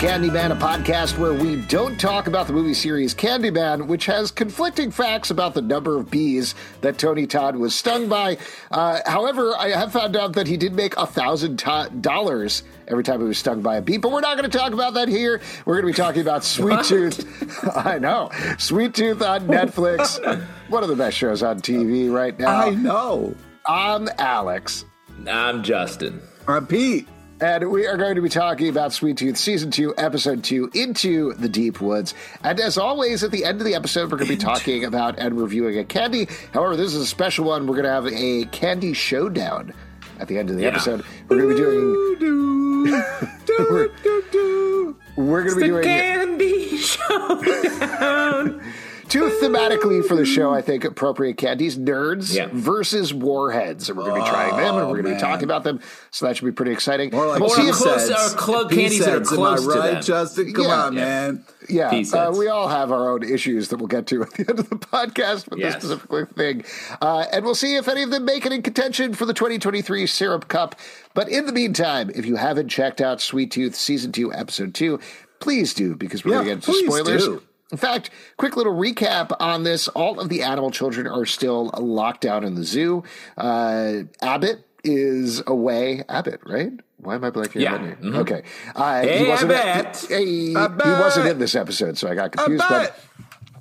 [0.00, 4.90] Candyman, a podcast where we don't talk about the movie series Candyman, which has conflicting
[4.90, 8.38] facts about the number of bees that Tony Todd was stung by.
[8.70, 11.62] Uh, however, I have found out that he did make a thousand
[12.00, 13.98] dollars every time he was stung by a bee.
[13.98, 15.42] But we're not going to talk about that here.
[15.66, 17.76] We're going to be talking about Sweet Tooth.
[17.76, 20.18] I know, Sweet Tooth on Netflix.
[20.70, 22.56] One of the best shows on TV right now.
[22.56, 23.34] I know.
[23.68, 24.86] I'm Alex.
[25.28, 26.22] I'm Justin.
[26.48, 27.06] I'm Pete.
[27.42, 31.32] And we are going to be talking about Sweet Tooth Season 2, Episode 2, Into
[31.34, 32.12] the Deep Woods.
[32.44, 35.18] And as always, at the end of the episode, we're going to be talking about
[35.18, 36.28] and reviewing a candy.
[36.52, 37.66] However, this is a special one.
[37.66, 39.72] We're going to have a candy showdown
[40.18, 40.68] at the end of the Yeah.
[40.68, 41.02] episode.
[41.30, 42.18] We're going to be doing.
[42.18, 43.02] Do,
[43.46, 44.96] do, do, do.
[45.16, 48.60] We're going to be doing Candy Showdown.
[49.10, 52.48] Two thematically for the show, I think, appropriate candies nerds Yeah.
[52.52, 53.88] versus warheads.
[53.88, 55.80] And we're going to be trying them and we're going to be talking about them.
[56.10, 57.10] So that should be pretty exciting.
[57.10, 58.34] More like We'll Or see if- close- P-Seds.
[58.34, 60.02] clo- candies that are P-Seds, close Am to I right, them.
[60.02, 60.52] Justin?
[60.54, 60.70] Come Yeah.
[60.84, 61.00] on, Yeah.
[61.04, 61.44] man.
[61.68, 64.58] Yeah, uh, we all have our own issues that we'll get to at the end
[64.60, 65.82] of the podcast with Yes.
[65.82, 66.64] this specific thing.
[67.02, 70.06] Uh, and we'll see if any of them make it in contention for the 2023
[70.06, 70.74] Syrup Cup.
[71.14, 74.98] But in the meantime, if you haven't checked out Sweet Tooth Season 2, Episode 2,
[75.40, 77.24] please do because we're Yeah, going to get into spoilers.
[77.24, 77.42] do.
[77.72, 79.86] In fact, quick little recap on this.
[79.88, 83.04] All of the animal children are still locked down in the zoo.
[83.38, 86.02] Uh, Abbot is away.
[86.08, 86.72] Abbot, right?
[86.98, 87.74] Why am I blanking Yeah.
[87.74, 88.12] on that name?
[88.12, 88.18] Mhm.
[88.18, 88.42] Okay.
[88.74, 89.96] Uh, Hey, he wasn't, Abbot.
[90.08, 90.84] He, he Abbot.
[91.00, 92.64] wasn't in this episode, so I got confused.
[92.68, 92.98] bet.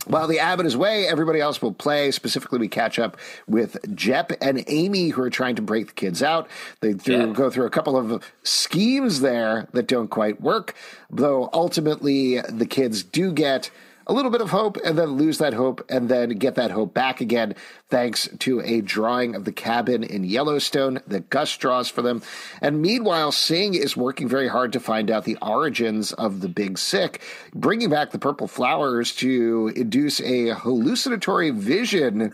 [0.05, 2.09] But while the Abbot is away, everybody else will play.
[2.11, 3.15] Specifically, we catch up
[3.47, 6.47] with Jep and Aimee, who are trying to break the kids out.
[6.81, 7.25] They do Yeah.
[7.27, 10.73] go through a couple of schemes there that don't quite work,
[11.11, 13.69] though ultimately the kids do get
[14.09, 16.93] a little bit of hope and then lose that hope and then get that hope
[16.95, 17.55] back again
[17.89, 22.23] thanks to a drawing of the cabin in Yellowstone that Gus draws for them.
[22.59, 26.79] And meanwhile, Singh is working very hard to find out the origins of the big
[26.79, 27.21] sick,
[27.53, 32.33] bringing back the purple flowers to induce a hallucinatory vision.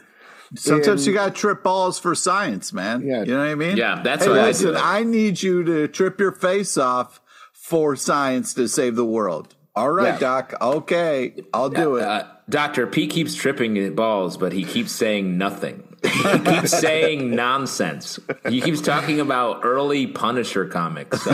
[0.56, 3.06] Sometimes in- you got to trip balls for science, man.
[3.06, 3.24] Yeah.
[3.24, 3.75] You know what I mean?
[3.75, 4.80] Yeah, that's hey, what I listen, do.
[4.80, 7.19] I need you to trip your face off
[7.52, 9.54] for science to save the world.
[9.75, 10.19] All right, Yeah.
[10.19, 10.53] Doc.
[10.62, 12.03] Okay, I'll do it.
[12.03, 15.84] Uh, Doctor P keeps tripping at balls, but he keeps saying nothing.
[16.03, 18.19] he keeps saying nonsense.
[18.47, 21.25] He keeps talking about early Punisher comics.
[21.28, 21.34] Uh,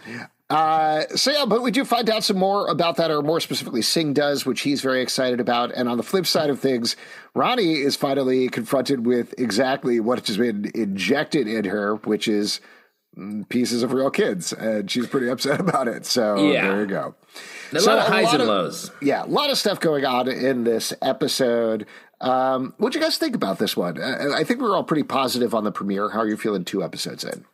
[0.50, 3.80] Uh, so yeah, but we do find out some more about that, or more specifically,
[3.82, 5.72] Singh does, which he's very excited about.
[5.74, 6.96] And on the flip side of things,
[7.34, 12.60] Rani is finally confronted with exactly what has been injected in her, which is
[13.48, 16.06] pieces of real kids, and she's pretty upset about it.
[16.06, 16.68] So Yeah.
[16.68, 17.14] there you go.
[17.72, 18.90] A So lot of highs lot and of- lows.
[19.02, 21.86] Yeah, a lot of stuff going on in this episode.
[22.20, 24.00] Um, what do you guys think about this one?
[24.00, 26.10] Uh, I think we were all pretty positive on the premiere.
[26.10, 27.44] How are you feeling two episodes in?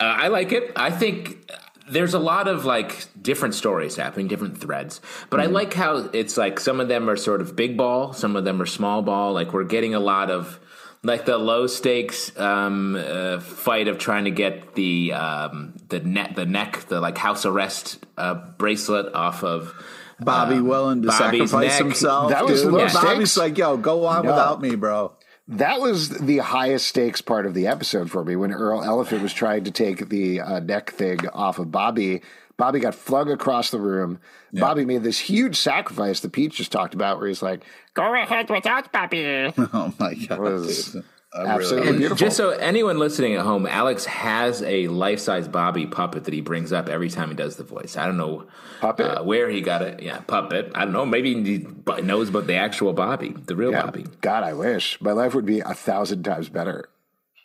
[0.00, 0.72] Uh, I like it.
[0.76, 1.50] I think
[1.90, 5.00] there's a lot of like different stories happening, different threads.
[5.28, 8.36] But I like how it's like some of them are sort of big ball, some
[8.36, 9.32] of them are small ball.
[9.32, 10.59] Like we're getting a lot of
[11.02, 16.36] like the low stakes um, uh, fight of trying to get the um, the net
[16.36, 19.74] the neck the like house arrest uh, bracelet off of.
[20.22, 21.18] Bobby willing to Bobby's
[21.48, 21.78] sacrifice neck.
[21.78, 22.30] himself.
[22.30, 22.72] That was dude.
[22.74, 23.36] low Bobby's stakes.
[23.38, 24.32] like, yo, go on No.
[24.32, 25.12] without me, bro.
[25.48, 29.32] That was the highest stakes part of the episode for me when Earl Elephant was
[29.32, 32.20] trying to take the uh, neck thing off of Bobby.
[32.60, 34.20] Bobby got flung across the room.
[34.52, 37.64] Bobby made this huge sacrifice that Pete just talked about, where he's like,
[37.94, 41.04] "Go ahead without Bobby." Oh my god, Was dude.
[41.32, 42.26] Absolutely really- beautiful.
[42.26, 46.40] Just so anyone listening at home, Alex has a life size Bobby puppet that he
[46.40, 47.96] brings up every time he does the voice.
[47.96, 48.46] I don't know
[48.80, 49.06] Puppet?
[49.06, 50.02] uh, where he got it.
[50.02, 50.72] Yeah, puppet.
[50.74, 51.06] I don't know.
[51.06, 51.66] Maybe he
[52.02, 53.82] knows about the actual Bobby, the real Yeah.
[53.82, 54.06] Bobby.
[54.20, 56.88] God, I wish my life would be a thousand times better.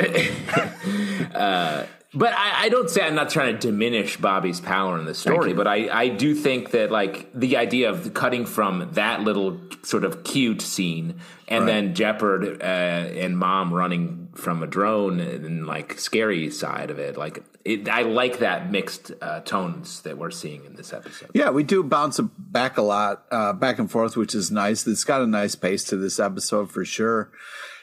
[2.14, 5.52] But I, I don't say I'm not trying to diminish Bobby's power in the story,
[5.52, 10.04] but I, I do think that like the idea of cutting from that little sort
[10.04, 15.98] of cute scene and then Jepperd uh, and Mom running from a drone and like
[15.98, 17.16] scary side of it.
[17.16, 21.30] Like it, I like that mixed uh, tones that we're seeing in this episode.
[21.34, 24.86] Yeah, we do bounce back a lot, uh, back and forth, which is nice.
[24.86, 27.30] It's got a nice pace to this episode for sure.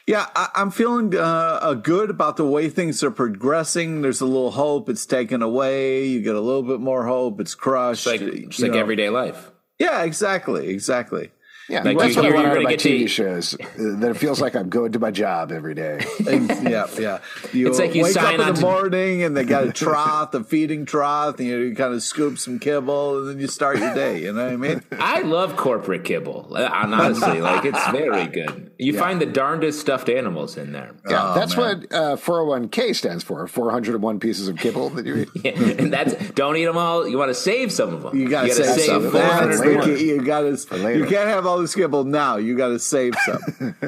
[0.06, 4.02] Yeah, I, am feeling uh, good about the way things are progressing.
[4.02, 4.88] There's a little hope.
[4.88, 6.06] It's taken away.
[6.06, 7.40] You get a little bit more hope.
[7.40, 8.06] It's crushed.
[8.06, 9.50] It's like, just like everyday life.
[9.78, 11.30] Yeah, exactly, exactly.
[11.72, 13.08] Yeah, like that's you, what I want out of my TV to...
[13.08, 13.52] shows.
[13.78, 16.04] That it feels like I'm going to my job every day.
[16.20, 17.20] yeah, yeah.
[17.50, 18.60] You it's like you wake up in the to...
[18.60, 22.38] morning and they got a trough, a feeding trough, and you, you, kind of scoop
[22.38, 24.20] some kibble, and then you start your day.
[24.20, 24.82] You know what I mean?
[24.92, 26.54] I love corporate kibble.
[26.54, 28.70] Uh, honestly, like it's very good.
[28.78, 29.00] You yeah.
[29.00, 30.90] find the darndest stuffed animals in there.
[31.08, 31.86] Yeah, oh, that's man.
[31.88, 33.46] what uh, 401k stands for.
[33.46, 35.28] 401 pieces of kibble that you eat.
[35.42, 37.08] yeah, and that's don't eat them all.
[37.08, 38.20] You want to save some of them.
[38.20, 39.10] You got to save, save some.
[39.10, 40.98] 400 You got to.
[40.98, 42.36] You can't have all the skibble now.
[42.36, 43.74] You got to save some.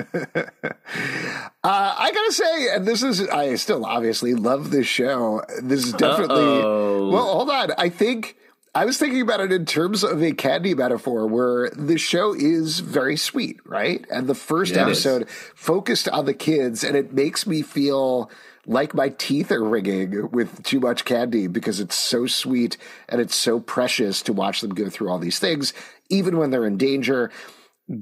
[1.65, 5.43] uh, I gotta say, and this is I still obviously love this show.
[5.63, 7.11] This is definitely Uh-oh.
[7.11, 7.33] well.
[7.33, 8.37] Hold on, I think.
[8.77, 12.81] I was thinking about it in terms of a candy metaphor where the show is
[12.81, 14.05] very sweet, right?
[14.11, 18.33] And the first yeah, episode focused on the kids, and it makes me feel
[18.67, 22.77] like my teeth are ringing with too much candy because it's so sweet
[23.09, 25.73] and it's so precious to watch them go through all these things,
[26.09, 27.31] even when they're in danger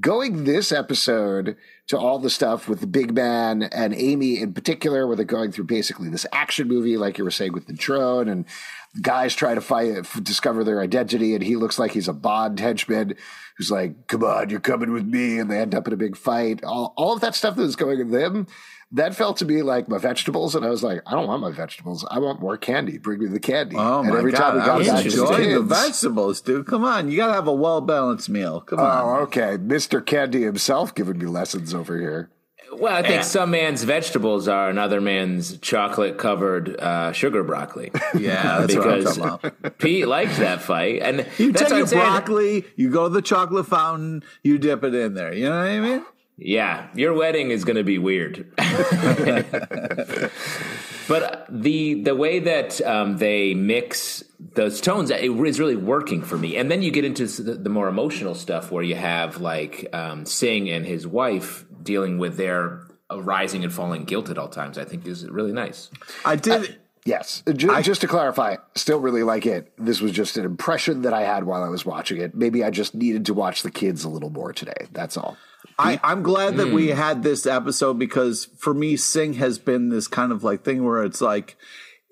[0.01, 1.57] going this episode
[1.89, 5.51] to all the stuff with the big man and Aimee in particular, where they're going
[5.51, 8.45] through basically this action movie, like you were saying with the drone, and
[9.01, 13.17] guys try to fight, discover their identity, and he looks like he's a Bond henchman
[13.57, 16.17] who's like, "Come on, you're coming with me," and they end up in a big
[16.17, 16.63] fight.
[16.63, 18.47] All, all of that stuff that is going in them
[18.93, 21.51] that felt to me like my vegetables, and I was like, I don't want my
[21.51, 22.07] vegetables.
[22.11, 22.99] I want more candy.
[22.99, 23.77] Bring me the candy.
[23.77, 24.39] Oh and my every god!
[24.39, 26.67] Time we got I back enjoying the vegetables, dude.
[26.67, 28.61] Come on, you gotta have a well balanced meal.
[28.61, 29.05] Come on.
[29.05, 32.31] Oh, okay, Mister Candy himself giving me lessons over here.
[32.75, 33.21] Well, I think yeah.
[33.21, 37.93] some man's vegetables are another man's chocolate covered uh, sugar broccoli.
[38.19, 39.21] Yeah, because
[39.77, 44.25] Pete likes that fight, and you take your broccoli, you go to the chocolate fountain,
[44.43, 45.35] you dip it in there.
[45.35, 46.05] You know what I mean?
[46.45, 48.53] Yeah, your wedding is going to be weird.
[51.09, 54.25] but the the way that um, they mix
[54.55, 56.57] those tones it is really working for me.
[56.57, 60.27] And then you get into the, the more emotional stuff where you have like um,
[60.27, 64.79] Singh and his wife dealing with their rising and falling guilt at all times.
[64.79, 65.91] I think is really nice.
[66.25, 66.79] I did.
[67.05, 67.43] Yes.
[67.53, 69.73] Just, I, just to clarify, still really like it.
[69.77, 72.33] This was just an impression that I had while I was watching it.
[72.33, 74.87] Maybe I just needed to watch the kids a little more today.
[74.93, 75.37] That's all.
[75.79, 76.75] I, I'm glad that mm.
[76.75, 80.85] we had this episode because for me, Singh has been this kind of like thing
[80.85, 81.57] where it's like,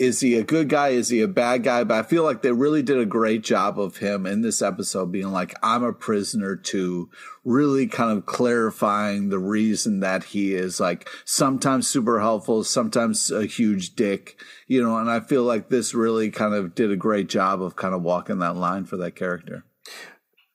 [0.00, 0.88] is he a good guy?
[0.88, 1.85] Is he a bad guy?
[1.85, 5.12] But I feel like they really did a great job of him in this episode
[5.12, 7.11] being like, I'm a prisoner to
[7.44, 13.44] really kind of clarifying the reason that he is like sometimes super helpful, sometimes a
[13.44, 17.29] huge dick, you know, and I feel like this really kind of did a great
[17.29, 19.67] job of kind of walking that line for that character.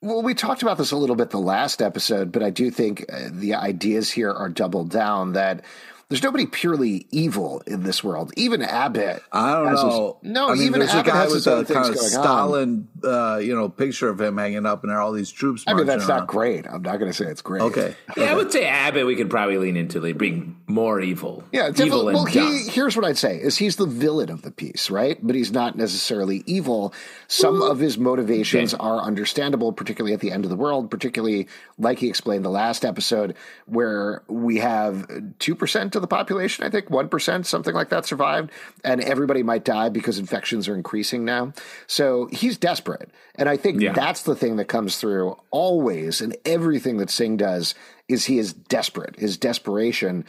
[0.06, 3.12] Well, we talked about this a little bit the last episode, but I do think
[3.12, 5.66] uh, the ideas here are doubled down that
[6.10, 8.32] there's nobody purely evil in this world.
[8.38, 9.24] Even Abbot.
[9.32, 10.20] I don't know.
[10.22, 13.38] His, no, I mean, even there's Abbot a guy with a kind of Stalin, uh,
[13.38, 15.64] you know, picture of him hanging up, and there are all these troops.
[15.66, 16.20] I mean, that's around.
[16.20, 16.68] not great.
[16.68, 17.64] I'm not going to say it's great.
[17.64, 17.96] Okay.
[18.16, 19.08] Yeah, I would say Abbot.
[19.08, 21.44] We could probably lean into like being more evil.
[21.52, 24.92] Yeah, evil well, he, here's what I'd say: is he's the villain of the piece,
[24.92, 25.18] right?
[25.26, 26.94] But he's not necessarily evil.
[27.28, 27.72] Some Ooh.
[27.72, 28.84] of his motivations okay.
[28.84, 30.92] are understandable, particularly at the end of the world.
[30.92, 31.48] Particularly,
[31.80, 35.08] like he explained the last episode, where we have
[35.40, 36.66] two percent of the population.
[36.66, 38.52] I think 1%, something like that survived.
[38.84, 41.54] And everybody might die because infections are increasing now.
[41.88, 43.10] So he's desperate.
[43.36, 43.94] And I think yeah.
[43.94, 47.76] that's the thing that comes through always in everything that Singh does
[48.08, 49.18] is he is desperate.
[49.18, 50.26] His desperation,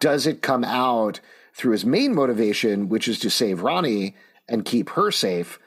[0.00, 1.20] does it come out
[1.54, 4.14] through his main motivation, which is to save Rani
[4.48, 5.58] and keep her safe?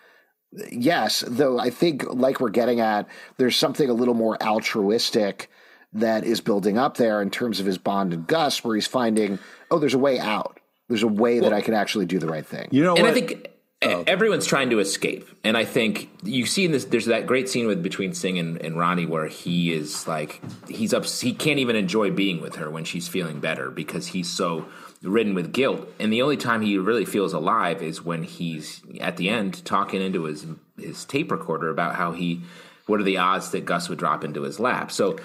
[0.70, 3.08] Yes, though I think, like we're getting at,
[3.38, 5.50] there's something a little more altruistic
[5.94, 9.40] that is building up there in terms of his bond and Gus, where he's finding,
[9.70, 10.60] oh, there's a way out.
[10.88, 12.68] There's a way well, that I can actually do the right thing.
[12.72, 13.12] You know, and what?
[13.12, 13.48] I think
[13.82, 14.04] oh.
[14.08, 16.86] everyone's trying to escape, and I think you see in this.
[16.86, 20.94] There's that great scene with between Singh and, and Rani where he is like he's
[20.94, 21.06] up.
[21.06, 24.68] He can't even enjoy being with her when she's feeling better because he's so
[25.02, 25.88] ridden with guilt.
[26.00, 30.02] And the only time he really feels alive is when he's at the end talking
[30.02, 30.46] into his
[30.78, 32.42] his tape recorder about how he
[32.88, 34.92] what are the odds that Gus would drop into his lap.
[34.92, 35.18] So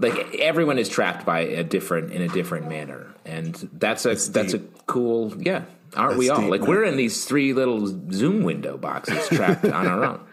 [0.00, 4.28] like everyone is trapped by a different in a different manner, and that's a that's,
[4.28, 5.64] that's a cool yeah.
[5.96, 6.70] Aren't that's we all deep, like man.
[6.70, 10.20] we're in these three little Zoom window boxes trapped on our own?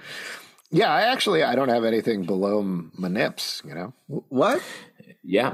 [0.70, 3.62] Yeah, I actually I don't have anything below my nips.
[3.66, 3.94] You know
[4.28, 4.62] what?
[5.24, 5.54] Yeah,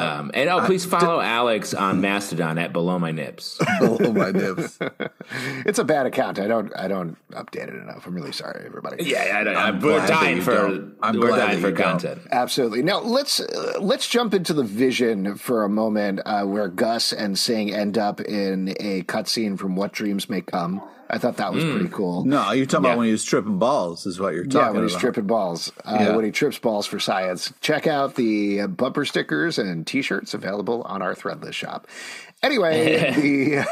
[0.00, 3.58] Um, and oh, please follow Alex on Mastodon at Below My Nips.
[3.80, 4.78] Below my nibs.
[5.64, 6.38] It's a bad account.
[6.40, 6.72] I don't.
[6.76, 8.06] I don't update it enough.
[8.06, 9.04] I'm really sorry, everybody.
[9.04, 10.96] Yeah, I, I, I'm we're glad that dying you for don't.
[11.02, 11.84] I'm we're glad dying for you don't.
[11.84, 12.22] content.
[12.32, 12.82] Absolutely.
[12.82, 17.38] Now let's uh, let's jump into the vision for a moment, uh, where Gus and
[17.38, 20.82] Singh end up in a cutscene from What Dreams May Come.
[21.12, 22.24] I thought that was pretty cool.
[22.24, 22.90] No, you're talking Yeah.
[22.92, 24.66] about when he was tripping balls, is what you're talking about.
[24.68, 25.00] Yeah, when he's about.
[25.00, 25.72] tripping balls.
[25.84, 26.16] Uh, Yeah.
[26.16, 27.52] When he trips balls for science.
[27.60, 31.88] Check out the uh, bumper stickers and T-shirts available on our Threadless shop.
[32.42, 33.66] Anyway, the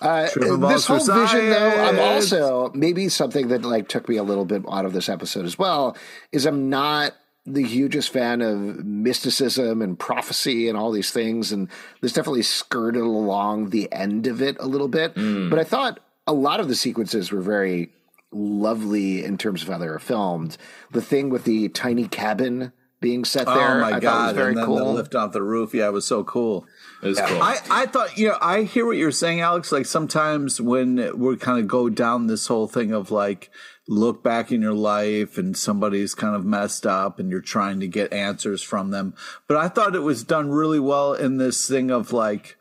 [0.00, 0.28] uh,
[0.70, 4.44] this whole for vision, though, I'm also maybe something that like took me a little
[4.44, 5.96] bit out of this episode as well
[6.32, 7.14] is I'm not
[7.46, 11.68] the hugest fan of mysticism and prophecy and all these things, and
[12.00, 15.14] this definitely skirted along the end of it a little bit.
[15.14, 17.90] But I thought a lot of the sequences were very
[18.32, 20.56] lovely in terms of how they were filmed.
[20.90, 24.26] The thing with the tiny cabin being set oh there, Oh my I thought god!
[24.28, 24.92] was very and then the cool.
[24.94, 25.74] lift off the roof.
[25.74, 26.66] Yeah, it was so cool.
[27.02, 27.42] It was cool.
[27.42, 29.70] I, I thought, you know, I hear what you're saying, Alex.
[29.70, 33.50] Like sometimes when we kind of go down this whole thing of like,
[33.86, 37.86] look back in your life and somebody's kind of messed up and you're trying to
[37.86, 39.14] get answers from them.
[39.46, 42.56] But I thought it was done really well in this thing of like,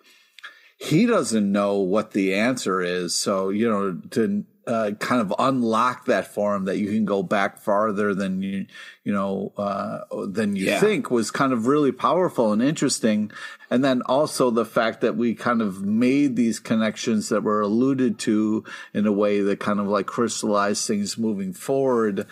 [0.83, 3.15] he doesn't know what the answer is.
[3.15, 7.23] So, you know, to uh, kind of unlock that for him that you can go
[7.23, 8.65] back farther than you,
[9.05, 10.81] you know, uh, than you Yeah.
[10.81, 13.31] think was kind of really powerful and interesting.
[13.69, 18.19] And then also the fact that we kind of made these connections that were alluded
[18.19, 22.27] to in a way that kind of like crystallized things moving forward.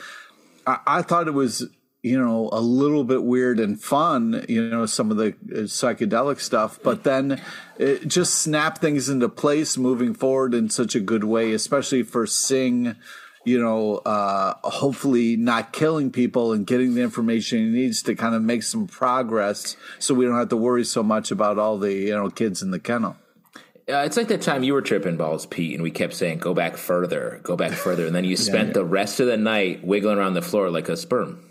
[0.67, 1.69] I, I thought it was,
[2.03, 6.39] you know, a little bit weird and fun, you know, some of the uh, psychedelic
[6.39, 7.39] stuff, but then
[7.77, 12.25] it just snap things into place moving forward in such a good way, especially for
[12.25, 12.95] Singh,
[13.45, 18.33] you know, uh, hopefully not killing people and getting the information he needs to kind
[18.33, 21.93] of make some progress so we don't have to worry so much about all the,
[21.93, 23.15] you know, kids in the kennel.
[23.89, 26.53] Uh, it's like that time you were tripping balls, Pete, and we kept saying, "Go
[26.53, 30.17] back further, go back further," and then you spent the rest of the night wiggling
[30.17, 31.43] around the floor like a sperm,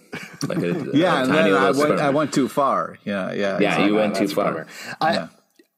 [0.47, 2.01] like a, Yeah, a and then I went.
[2.01, 2.99] I went too far.
[3.05, 3.59] Yeah, yeah.
[3.59, 4.67] yeah, you went too far.
[5.01, 5.29] I,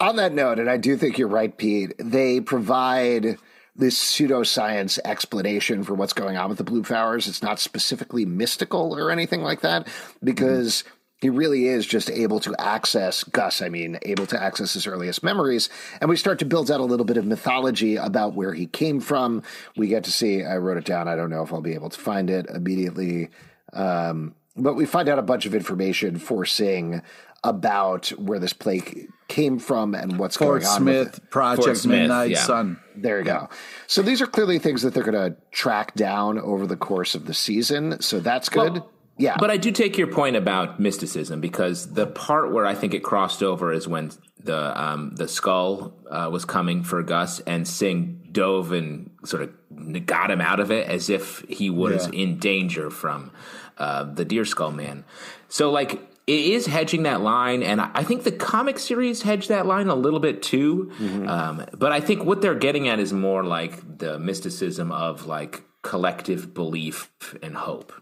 [0.01, 3.39] On that note, and I do think you're right, Pete, they provide
[3.75, 7.27] this pseudoscience explanation for what's going on with the blue flowers.
[7.27, 9.89] It's not specifically mystical or anything like that
[10.23, 10.85] because
[11.23, 15.23] he really is just able to access Gus, I mean, able to access his earliest
[15.23, 15.69] memories.
[16.01, 18.99] And we start to build out a little bit of mythology about where he came
[18.99, 19.45] from.
[19.77, 21.07] We get to see, I wrote it down.
[21.07, 23.31] I don't know if I'll be able to find it immediately.
[23.73, 27.03] Um, but we find out a bunch of information for Singh
[27.45, 30.85] about where this plague came from and what's Fort going on.
[30.85, 31.15] with.
[31.15, 32.39] Smith, Project Fort Smith, Midnight yeah.
[32.39, 32.81] Sun.
[32.97, 33.49] There you go.
[33.87, 37.27] So these are clearly things that they're going to track down over the course of
[37.27, 38.01] the season.
[38.01, 38.73] So that's good.
[38.73, 38.91] Well,
[39.23, 39.37] yeah.
[39.39, 43.03] But I do take your point about mysticism because the part where I think it
[43.11, 44.11] crossed over is when
[44.43, 50.07] the um, the skull uh, was coming for Gus and Singh dove and sort of
[50.07, 52.23] got him out of it as if he was Yeah.
[52.23, 53.31] in danger from
[53.79, 55.05] uh, the Deer Skull Man.
[55.49, 55.93] So like
[56.27, 59.95] it is hedging that line, and I think the comic series hedged that line a
[59.95, 60.91] little bit too.
[61.27, 65.63] Um, but I think what they're getting at is more like the mysticism of like
[65.83, 67.11] collective belief
[67.43, 67.93] and hope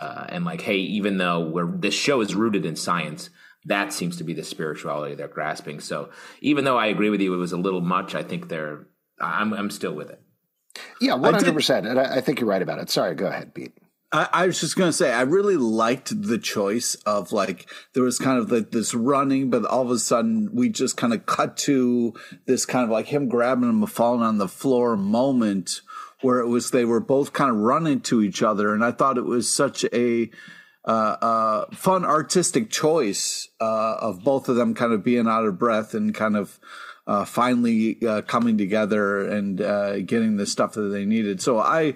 [0.00, 3.30] uh, and like, hey, even though we're this show is rooted in science,
[3.64, 5.80] that seems to be the spirituality they're grasping.
[5.80, 6.10] So
[6.40, 8.14] even though I agree with you, it was a little much.
[8.14, 8.86] I think they're.
[9.20, 10.20] I'm I'm still with it.
[11.00, 11.90] yeah, 100%.
[11.90, 12.90] And I, I think you're right about it.
[12.90, 13.72] Sorry, go ahead, Pete.
[14.12, 18.18] I, I was just gonna say I really liked the choice of like there was
[18.18, 21.56] kind of like this running, but all of a sudden we just kind of cut
[21.58, 22.14] to
[22.46, 25.80] this kind of like him grabbing him and falling on the floor moment
[26.22, 29.18] where it was they were both kind of running to each other, and I thought
[29.18, 30.30] it was such a
[30.84, 35.58] uh, uh, fun artistic choice uh, of both of them kind of being out of
[35.58, 36.58] breath and kind of
[37.06, 41.40] uh, finally uh, coming together and uh, getting the stuff that they needed.
[41.40, 41.94] So I.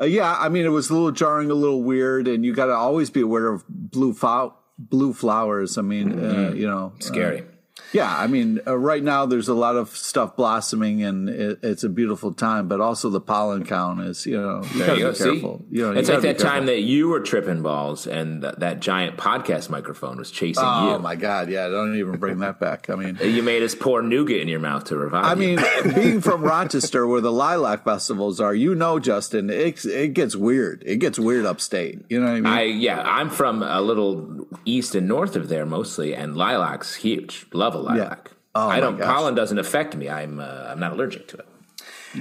[0.00, 2.66] Uh, yeah, I mean, it was a little jarring, a little weird, and you got
[2.66, 5.76] to always be aware of blue fo- blue flowers.
[5.76, 7.44] I mean, uh, you know, Scary.
[7.92, 11.82] Yeah, I mean, uh, right now there's a lot of stuff blossoming, and it, it's
[11.84, 12.68] a beautiful time.
[12.68, 15.10] But also the pollen count is, you know, you gotta go.
[15.10, 15.64] be See, careful.
[15.70, 19.16] You know, you like that time that you were tripping balls and th- that giant
[19.16, 20.94] podcast microphone was chasing Oh you.
[20.94, 21.68] Oh my god, yeah!
[21.68, 22.88] Don't even bring that back.
[22.90, 25.24] I mean, You made us pour nougat in your mouth to revive.
[25.24, 25.56] I you.
[25.56, 30.36] mean, being from Rochester, where the lilac festivals are, you know, Justin, it it gets
[30.36, 30.82] weird.
[30.86, 32.00] It gets weird upstate.
[32.08, 32.46] You know what I mean?
[32.46, 37.46] I yeah, I'm from a little east and north of there mostly, and lilac's huge.
[37.52, 38.30] Love a lilac.
[38.54, 38.96] Oh, I don't.
[38.98, 39.06] gosh.
[39.06, 40.08] Pollen doesn't affect me.
[40.08, 41.46] I'm uh, I'm not allergic to it.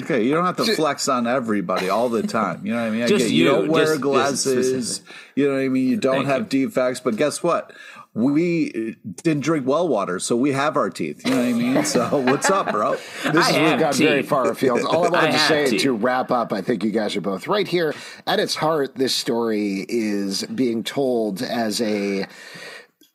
[0.04, 2.64] Okay, you don't have to flex on everybody all the time.
[2.64, 3.02] You know what I mean?
[3.04, 4.96] I Just get, you, you, don't wear just- just glasses.
[4.96, 5.16] specific.
[5.36, 5.88] you know what I mean?
[5.88, 6.68] You don't Thank have you.
[6.68, 7.72] defects, but guess what?
[8.16, 11.22] we didn't drink well water, so we have our teeth.
[11.26, 11.86] You know what I mean?
[11.86, 12.94] So what's up, bro?
[12.94, 14.08] This I is have we've got teeth.
[14.08, 14.82] very far afield.
[14.82, 15.82] All I wanted I to say teeth.
[15.84, 17.94] to wrap up, I think you guys are both right here.
[18.26, 22.26] At its heart, this story is being told as a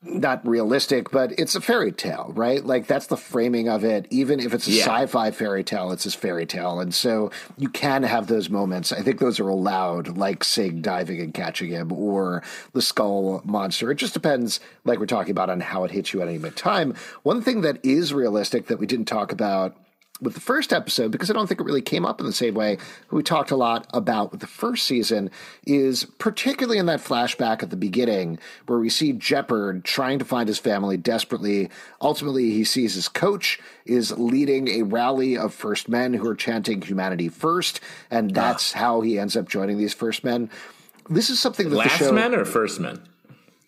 [0.05, 2.65] not realistic, but it's a fairy tale, right?
[2.65, 4.07] Like that's the framing of it.
[4.11, 4.85] Even if it's a Yeah.
[4.85, 8.93] sci-fi fairy tale, it's a fairy tale, and so you can have those moments.
[8.93, 12.43] I think those are allowed, like Singh diving and catching him, or
[12.73, 13.91] the skull monster.
[13.91, 16.95] It just depends, like we're talking about, on how it hits you at any time.
[17.23, 19.75] One thing that is realistic that we didn't talk about
[20.25, 22.55] with the first episode, because I don't think it really came up in the same
[22.55, 22.79] way
[23.11, 25.31] we talked a lot about with the first season,
[25.67, 30.49] is particularly in that flashback at the beginning where we see Jepperd trying to find
[30.49, 31.71] his family desperately.
[32.01, 36.83] Ultimately, he sees his coach is leading a rally of first men who are chanting
[36.83, 38.79] humanity first, and that's ah.
[38.79, 40.51] how he ends up joining these first men.
[41.09, 43.01] This is something that Last the show men or first men?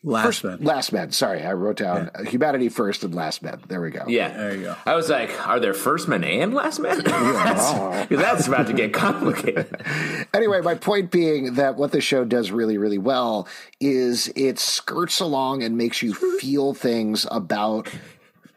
[0.06, 0.58] Last man.
[0.62, 1.10] last men.
[1.10, 3.60] Sorry, I wrote down uh, humanity first and last men.
[3.66, 4.04] There we go.
[4.06, 4.28] Yeah.
[4.36, 4.76] There you go.
[4.86, 7.02] I was like, are there first men and last men?
[7.04, 7.72] that's,
[8.08, 9.66] 'cause that's about to get complicated.
[10.34, 13.48] Anyway, my point being that what the show does really, really well
[13.80, 17.88] is it skirts along and makes you feel things about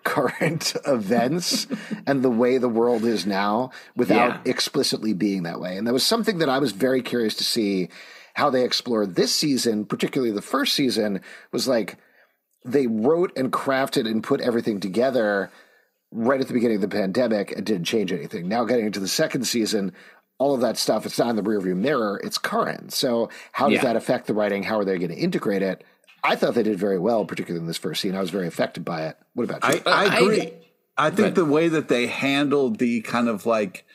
[0.04, 1.68] current events
[2.06, 4.52] and the way the world is now without Yeah.
[4.52, 5.78] explicitly being that way.
[5.78, 7.90] And that was something that I was very curious to see
[8.40, 11.98] how they explored this season, particularly the first season, was like
[12.66, 15.52] they wrote and crafted and put everything together
[16.12, 18.48] right at the beginning of the pandemic and didn't change anything.
[18.48, 19.92] Now getting into the second season,
[20.40, 22.94] all of that stuff, it's not in the rearview mirror, it's current.
[22.94, 23.84] So how does Yeah.
[23.84, 24.64] that affect the writing?
[24.64, 25.84] How are they going to integrate it?
[26.24, 28.16] I thought they did very well, particularly in this first scene.
[28.16, 29.18] I was very affected by it.
[29.34, 29.82] What about you?
[29.86, 30.54] I, I I- agree.
[30.98, 31.36] I, think ahead.
[31.36, 33.86] the way that they handled the kind of like,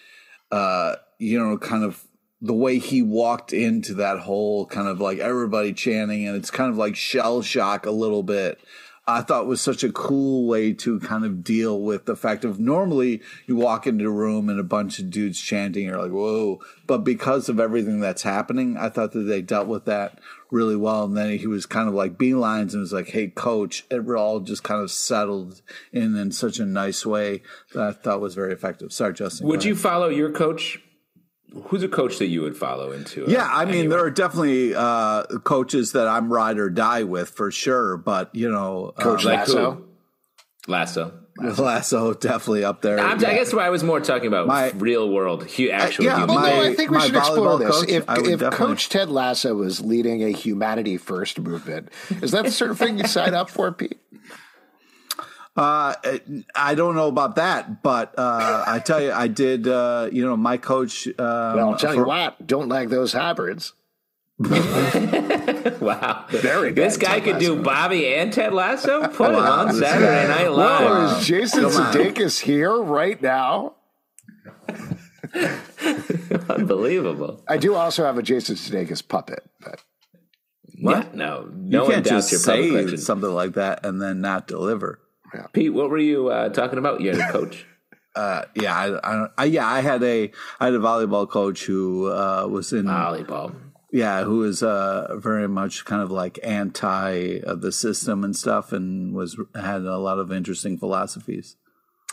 [0.50, 2.02] uh, you know, kind of
[2.44, 6.70] the way he walked into that whole kind of like everybody chanting and it's kind
[6.70, 8.60] of like shell shock a little bit.
[9.06, 12.60] I thought was such a cool way to kind of deal with the fact of
[12.60, 16.60] normally you walk into a room and a bunch of dudes chanting, you're like, whoa.
[16.86, 20.18] But because of everything that's happening, I thought that they dealt with that
[20.50, 21.04] really well.
[21.04, 24.40] And then he was kind of like beelines and was like, hey, coach, it all
[24.40, 27.42] just kind of settled in in such a nice way
[27.72, 28.92] that I thought was very effective.
[28.92, 29.48] Sorry, Justin.
[29.48, 30.80] Would you follow your coach?
[31.66, 33.24] Who's a coach that you would follow into?
[33.24, 33.88] uh, Yeah, I mean, anyway?
[33.88, 37.96] there are definitely uh, coaches that I'm ride or die with for sure.
[37.96, 39.84] But you know, Coach um, like Lasso?
[40.66, 41.12] Lasso.
[41.58, 42.98] Lasso definitely up there.
[42.98, 43.30] I'm, Yeah.
[43.30, 46.34] I guess what I was more talking about My- real world, hu- actual yeah, human.
[46.36, 47.70] Well, no, I think we should explore this.
[47.80, 51.88] coach, if if Coach Ted Lasso was leading a humanity first movement,
[52.22, 53.98] is that the sort of thing you sign up for, Pete?
[55.56, 55.94] Uh,
[56.54, 59.68] I don't know about that, but uh, I tell you, I did.
[59.68, 61.06] Uh, you know, my coach.
[61.06, 63.72] Um, Well, I'll tell you what, don't like those hybrids.
[65.80, 66.26] Wow.
[66.28, 69.06] Very good, This guy Ted could do Bobby and Ted Lasso?
[69.08, 71.20] Put him Wow, on Saturday Night Whoa, Live.
[71.20, 71.92] is Jason Come on.
[71.94, 73.74] Sudeikis here right now?
[76.50, 77.42] Unbelievable.
[77.48, 79.82] I do also have a Jason Sudeikis puppet, but
[80.80, 81.06] What?
[81.06, 81.48] Yeah, no.
[81.50, 82.98] You No one can't doubts just your public say collection.
[82.98, 85.00] something like that and then not deliver.
[85.52, 87.00] Pete, what were you uh, talking about?
[87.00, 87.66] You had a coach.
[88.14, 92.12] Uh, yeah, I, I, I, yeah, I had a, I had a volleyball coach who
[92.12, 93.54] uh, was in, Volleyball.
[93.90, 98.72] yeah, who was uh, very much kind of like anti of the system and stuff,
[98.72, 101.56] and was had a lot of interesting philosophies.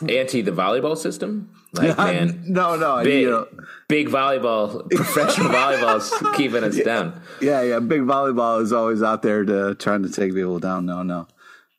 [0.08, 1.54] Anti the volleyball system?
[1.72, 2.42] Like, man.
[2.48, 3.46] no, no, Big, you know,
[3.86, 7.22] big volleyball, professional volleyball's keeping us down.
[7.40, 7.78] yeah, yeah.
[7.78, 10.86] Big volleyball is always out there to trying to take people down.
[10.86, 11.28] No, no,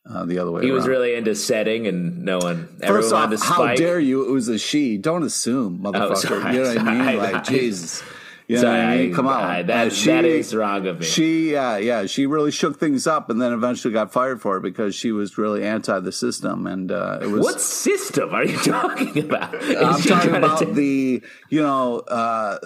[0.09, 0.63] uh, the other way.
[0.63, 4.27] He was really into setting and no one, First off, how dare you?
[4.27, 4.97] It was a she.
[4.97, 6.17] Don't assume, motherfucker.
[6.17, 7.17] sorry, you know what I mean?
[7.17, 8.03] Like Jesus.
[8.45, 9.13] You know Sorry, what I mean?
[9.15, 9.41] Come on.
[9.41, 11.05] I- that, Uh, she, that is wrong of me.
[11.05, 14.61] She, yeah, yeah, she really shook things up, and then eventually got fired for it
[14.63, 17.41] because she was really anti the system, and uh, it was.
[17.41, 19.55] what system are you talking about?
[19.63, 22.59] I'm talking about take- the, you know, uh,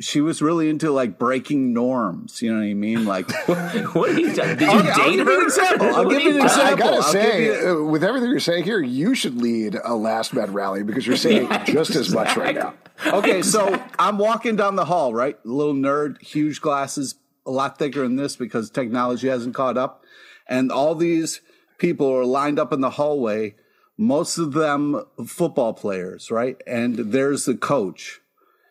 [0.00, 2.40] she was really into like breaking norms.
[2.42, 3.04] You know what I mean?
[3.04, 4.56] Like, what are you talking?
[4.56, 5.38] Did you I'll date give you her?
[5.40, 5.86] an example.
[5.88, 6.76] I'll What give you an talking- I example.
[6.86, 10.34] gotta I'll say, give uh, with everything you're saying here, you should lead a last
[10.34, 12.74] men rally because you're saying Yeah, just as much right now.
[13.06, 15.36] okay, so I'm walking down the hall, right?
[15.44, 20.04] Little nerd, huge glasses, a lot thicker than this because technology hasn't caught up.
[20.48, 21.40] And all these
[21.78, 23.54] people are lined up in the hallway,
[23.96, 26.56] most of them football players, right?
[26.66, 28.20] And there's the coach.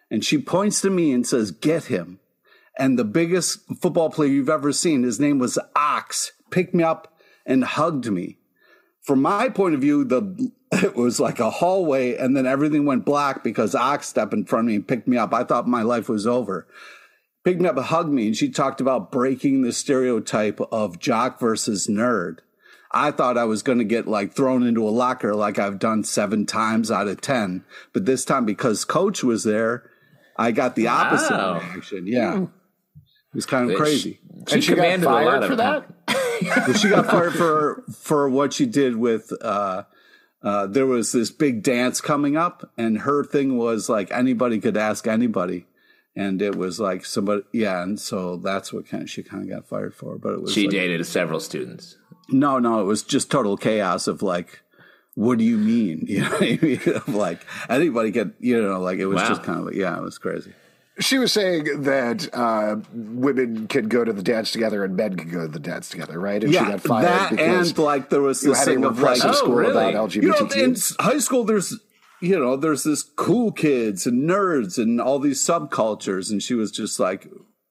[0.09, 2.19] And she points to me and says, Get him.
[2.79, 7.17] And the biggest football player you've ever seen, his name was Ox, picked me up
[7.45, 8.37] and hugged me
[9.07, 13.05] from my point of view, the it was like a hallway, and then everything went
[13.05, 15.33] black because Ox stepped in front of me and picked me up.
[15.33, 16.67] I thought my life was over.
[17.45, 21.39] Picked me up and hugged me, and she talked about breaking the stereotype of jock
[21.39, 22.39] versus nerd.
[22.91, 26.03] I thought I was going to get like thrown into a locker like I've done
[26.03, 27.63] seven times out of 10.
[27.93, 29.89] But this time, because coach was there,
[30.37, 31.59] I got the opposite Wow.
[31.59, 32.07] reaction.
[32.07, 32.43] Yeah.
[32.43, 32.49] It
[33.33, 34.19] was kind of crazy.
[34.47, 35.93] She, And she got commanded a lot fired of for that?
[36.67, 39.83] But she got fired for, for what she did with, uh,
[40.43, 44.77] uh, there was this big dance coming up, and her thing was like anybody could
[44.77, 45.65] ask anybody.
[46.15, 47.83] And it was like somebody, yeah.
[47.83, 50.17] And so that's what kind of, she kind of got fired for.
[50.17, 51.97] But it was She like, dated several students.
[52.29, 54.61] No, no, it was just total chaos of like,
[55.17, 56.05] what do you mean?
[56.07, 56.81] You know what I mean?
[57.07, 59.29] Like anybody could, you know, like it was Wow.
[59.29, 60.53] just kind of like, yeah, it was crazy.
[60.99, 65.31] She was saying that uh, women could go to the dance together and men could
[65.31, 66.43] go to the dance together, right?
[66.43, 68.99] And she yeah, got fired that because and like there was you this thing of
[68.99, 69.71] like, Oh, school really?
[69.91, 71.75] about you know, in high school, there's
[72.21, 76.71] you know, there's this cool kids and nerds and all these subcultures, and she was
[76.71, 77.27] just like,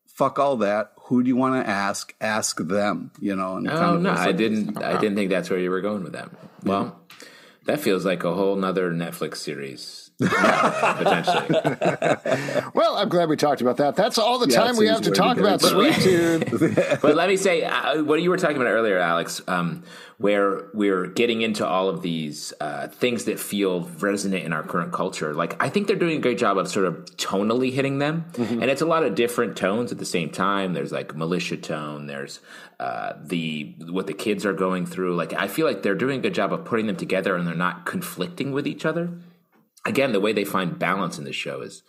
[0.07, 0.93] fuck all that.
[1.07, 2.15] Who do you want to ask?
[2.21, 3.57] Ask them, you know.
[3.57, 4.79] And Oh kind of no, was I like- didn't.
[4.83, 6.31] I didn't think that's where you were going with that.
[6.63, 6.97] Well,
[7.67, 11.61] that feels like a whole nother Netflix series potentially.
[12.75, 13.97] well, I'm glad we talked about that.
[13.97, 16.99] That's all the Yeah, time we have to talk about Sweet Tooth.
[17.03, 19.85] but let me say uh, what you were talking about earlier, Alex, um,
[20.19, 24.93] where we're getting into all of these uh, things that feel resonant in our current
[24.93, 25.35] culture.
[25.35, 28.65] Like I think they're doing a great job of sort of tonally hitting them, and
[28.65, 30.73] it's a lot of different tones at the same time.
[30.73, 32.07] There's like militia tone.
[32.07, 32.41] There's
[32.81, 35.17] uh, the what the kids are going through.
[35.17, 37.55] Like I feel like they're doing a good job of putting them together, and they're
[37.55, 39.11] not conflicting with each other.
[39.87, 41.83] Again, the way they find balance in the show is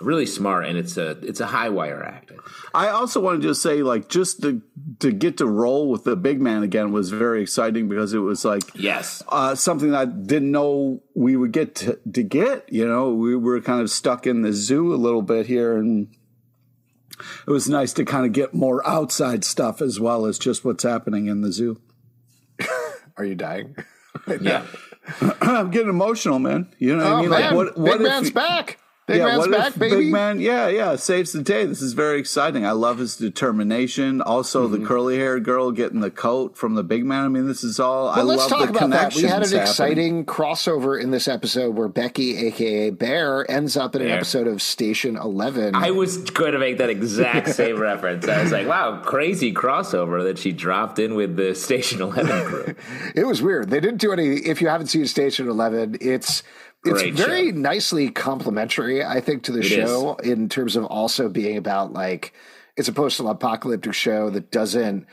[0.00, 2.32] really smart, and it's a it's a high wire act.
[2.74, 2.86] I.
[2.86, 4.60] I also wanted to say, like, just to
[4.98, 8.44] to get to roll with the big man again was very exciting because it was
[8.44, 9.22] like Yes.
[9.28, 12.70] uh, something that I didn't know we would get to, to get.
[12.72, 16.08] You know, we were kind of stuck in the zoo a little bit here, and
[17.46, 20.82] it was nice to kind of get more outside stuff as well as just what's
[20.82, 21.80] happening in the zoo.
[23.16, 23.76] Are you dying?
[24.40, 24.64] Yeah.
[25.40, 26.68] I'm getting emotional, man.
[26.78, 27.30] You know what Oh I mean?
[27.30, 28.78] man, what, what Big Man's back.
[29.06, 29.96] Big Man's what back, if baby.
[30.04, 31.66] Big Man, yeah, yeah, saves the day.
[31.66, 32.64] This is very exciting.
[32.64, 34.22] I love his determination.
[34.22, 34.80] Also, Mm-hmm.
[34.82, 37.24] the curly haired girl getting the coat from the big man.
[37.24, 38.08] I mean, this is all.
[38.08, 39.14] I let's love talk the about that.
[39.14, 39.60] We had an happening.
[39.60, 44.62] exciting crossover in this episode where Becky, aka Bear, ends up in an episode of
[44.62, 45.74] Station Eleven.
[45.74, 48.26] I was going to make that exact same reference.
[48.26, 52.74] I was like, wow, crazy crossover that she dropped in with the Station 11 crew.
[53.14, 53.68] It was weird.
[53.70, 54.36] They didn't do any.
[54.36, 56.42] If you haven't seen Station Eleven, it's
[56.84, 57.56] it's very show.
[57.56, 59.04] nicely complementary.
[59.04, 62.32] I think to the It show in terms of also being about like
[62.76, 65.06] it's a post-apocalyptic show that doesn't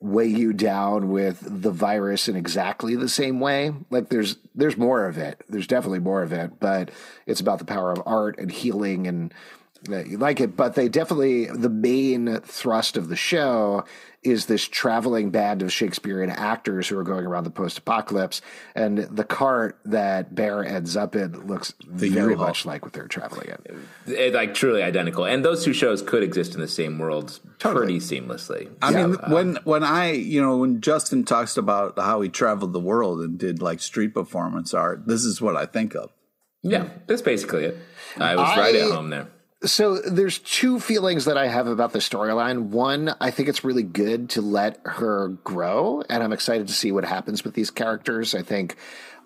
[0.00, 3.72] weigh you down with the virus in exactly the same way.
[3.90, 5.42] Like there's there's more of it.
[5.48, 6.90] There's definitely more of it, but
[7.26, 9.34] it's about the power of art and healing and
[9.84, 10.56] that you like it.
[10.56, 13.84] But they definitely the main thrust of the show
[14.24, 18.42] is this traveling band of Shakespearean actors who are going around the post-apocalypse,
[18.74, 22.48] and the cart that Bear ends up in looks very U-Haul.
[22.48, 23.48] much like what they're traveling
[24.06, 24.12] in.
[24.12, 25.24] It, like truly identical.
[25.24, 27.84] And those two shows could exist in the same world Totally.
[27.86, 28.68] pretty seamlessly.
[28.82, 29.06] I Yeah.
[29.06, 33.20] mean, when when I you know when Justin talks about how he traveled the world
[33.20, 36.10] and did like street performance art, this is what I think of.
[36.64, 37.78] yeah, that's basically it.
[38.18, 39.28] I was I- right at home there.
[39.64, 42.66] So there's two feelings that I have about the storyline.
[42.66, 46.92] One, I think it's really good to let her grow, and I'm excited to see
[46.92, 48.36] what happens with these characters.
[48.36, 48.76] I think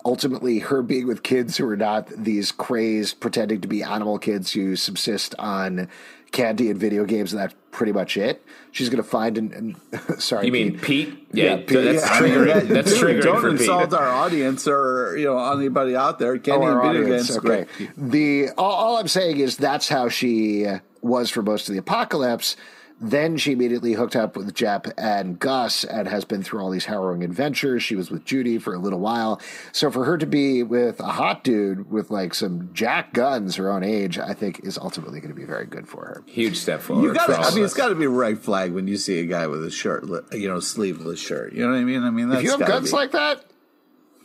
[0.07, 4.53] ultimately her being with kids who are not these crazed, pretending to be animal kids
[4.53, 5.91] who subsist on
[6.33, 8.45] candy and video games, and that's pretty much it.
[8.73, 9.77] She's going to find and, and
[10.23, 10.83] sorry, You mean Pete.
[10.83, 11.29] Pete?
[11.33, 11.69] Yeah, Yeah, Pete.
[11.69, 12.69] that's I mean, triggering.
[12.69, 13.99] that's dude, triggering Don't for insult Pete.
[13.99, 16.35] our audience or you know anybody out there.
[16.35, 17.67] Oh, candy Oh, and video audience, games, okay.
[17.77, 17.91] great.
[17.97, 20.67] The all, all I'm saying is that's how she
[21.03, 22.57] was for most of the apocalypse.
[23.05, 26.85] Then she immediately hooked up with Jep and Gus and has been through all these
[26.85, 27.83] harrowing adventures.
[27.83, 29.41] She was with Judy for a little while.
[29.73, 33.71] So for her to be with a hot dude with like some jack guns her
[33.73, 36.23] own age, I think is ultimately going to be very good for her.
[36.27, 37.03] Huge step forward.
[37.09, 37.39] You got for to.
[37.39, 37.71] all I mean, us.
[37.73, 40.05] it's got to be a red flag when you see a guy with a shirt,
[40.33, 41.53] you know, sleeveless shirt.
[41.55, 42.05] You know what I mean?
[42.05, 43.45] I mean, that's If you have gotta guns be- like that,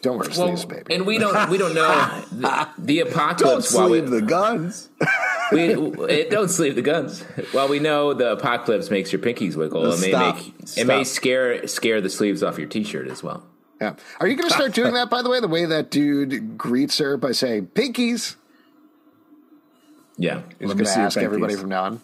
[0.03, 0.93] don't wear Well, sleeves, baby.
[0.93, 3.73] and we don't we don't know the, the Don't apocalypse.
[3.73, 4.89] while we- sleeve the guns.
[5.51, 5.73] we,
[6.09, 7.21] it, don't sleeve the guns.
[7.51, 10.35] While we know the apocalypse makes your pinkies wiggle, it may Stop.
[10.35, 13.43] make it may scare scare the sleeves off your t-shirt as well.
[13.79, 13.95] yeah.
[14.19, 15.39] Are you going to start doing that, by the way?
[15.39, 18.35] The way that dude greets her by saying pinkies?
[20.17, 22.01] Yeah, He's Let going me to see your ask everybody from now on.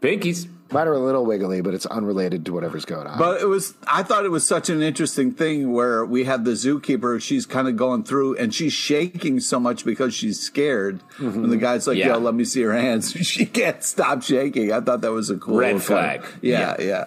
[0.00, 0.48] pinkies.
[0.72, 3.18] Mine are a little wiggly, but it's unrelated to whatever's going on.
[3.18, 6.52] But it was, I thought it was such an interesting thing where we had the
[6.52, 11.02] zookeeper, she's kind of going through and she's shaking so much because she's scared.
[11.18, 11.44] Mm-hmm.
[11.44, 12.08] And the guy's like, Yeah.
[12.08, 13.12] yo, let me see your hands.
[13.26, 14.72] she can't stop shaking.
[14.72, 16.24] I thought that was a cool Red kind of- flag.
[16.42, 17.04] yeah, yeah.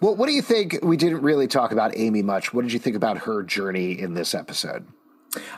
[0.00, 0.78] Well, what do you think?
[0.82, 2.52] We didn't really talk about Aimee much.
[2.52, 4.86] What did you think about her journey in this episode?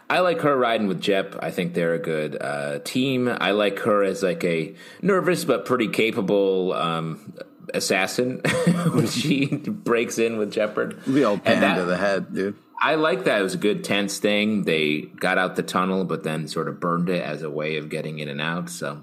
[0.08, 1.36] I like her riding with Jep.
[1.40, 3.28] I think they're a good uh, team.
[3.28, 7.34] I like her as like a nervous but pretty capable um,
[7.74, 8.40] assassin
[8.92, 11.04] when she breaks in with Jepperd.
[11.04, 12.56] The old pan to the head, dude.
[12.80, 13.40] I like that.
[13.40, 14.64] It was a good tense thing.
[14.64, 17.88] They got out the tunnel, but then sort of burned it as a way of
[17.88, 18.68] getting in and out.
[18.68, 19.02] So,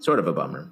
[0.00, 0.70] sort of a bummer.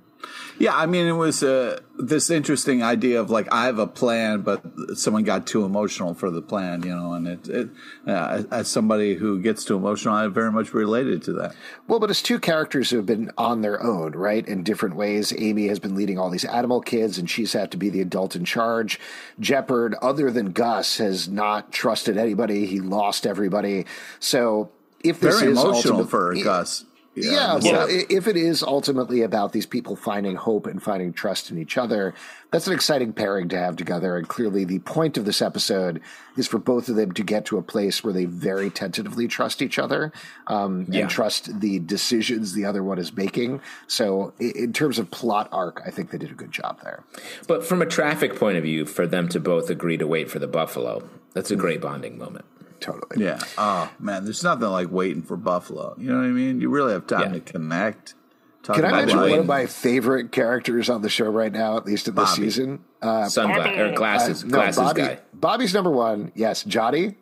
[0.59, 4.43] Yeah, I mean, it was uh, this interesting idea of like I have a plan,
[4.43, 4.63] but
[4.95, 7.15] someone got too emotional for the plan, you know.
[7.15, 7.71] And it, it
[8.07, 11.55] uh, as somebody who gets too emotional, I very much related to that.
[11.89, 15.33] Well, but it's two characters who have been on their own, right, in different ways.
[15.33, 18.37] Aimee has been leading all these animal kids, and she's had to be the adult
[18.37, 19.01] in charge.
[19.41, 22.67] Jepperd, other than Gus, has not trusted anybody.
[22.67, 23.87] He lost everybody.
[24.21, 24.71] So
[25.03, 26.85] if this very is emotional ultimate, for Gus.
[27.15, 31.59] Yeah, well, if it is ultimately about these people finding hope and finding trust in
[31.59, 32.15] each other,
[32.51, 34.17] that's an exciting pairing to have together.
[34.17, 36.01] And clearly, the point of this episode
[36.39, 39.61] is for both of them to get to a place where they very tentatively trust
[39.61, 40.11] each other
[40.47, 41.03] um, Yeah.
[41.03, 43.61] and trust the decisions the other one is making.
[43.89, 47.05] So, in terms of plot arc, I think they did a good job there.
[47.47, 50.39] But from a traffic point of view, for them to both agree to wait for
[50.39, 52.47] the buffalo, that's a great bonding moment.
[52.83, 53.25] Totally.
[53.25, 53.39] Yeah.
[53.57, 55.95] Oh man, there's nothing like waiting for Buffalo.
[55.99, 56.61] You know what I mean?
[56.61, 57.39] You really have time Yeah.
[57.39, 58.15] to connect.
[58.63, 59.31] Talk Can I mention life.
[59.31, 62.43] one of my favorite characters on the show right now, at least in this Bobby.
[62.43, 62.85] season?
[63.01, 65.19] Uh, Sunglasses or glasses, Uh, no, glasses Bobby, guy.
[65.35, 66.31] Bobby's number one.
[66.37, 67.17] Yes, Johnny.